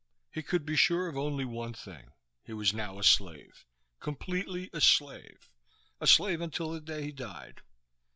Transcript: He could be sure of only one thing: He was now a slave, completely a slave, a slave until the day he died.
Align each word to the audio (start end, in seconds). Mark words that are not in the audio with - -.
He 0.31 0.41
could 0.41 0.65
be 0.65 0.75
sure 0.75 1.07
of 1.07 1.15
only 1.15 1.45
one 1.45 1.73
thing: 1.75 2.13
He 2.43 2.53
was 2.53 2.73
now 2.73 2.97
a 2.97 3.03
slave, 3.03 3.67
completely 3.99 4.71
a 4.73 4.81
slave, 4.81 5.47
a 5.99 6.07
slave 6.07 6.41
until 6.41 6.71
the 6.71 6.81
day 6.81 7.03
he 7.03 7.11
died. 7.11 7.61